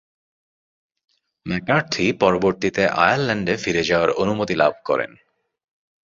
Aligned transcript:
McCarthy 1.45 2.05
পরবর্তীতে 2.13 2.83
আয়ারল্যান্ডে 2.97 3.53
ফিরে 3.57 3.83
যাওয়ার 3.83 4.11
অনুমতি 4.13 4.55
লাভ 4.55 4.73
করেন। 4.85 5.11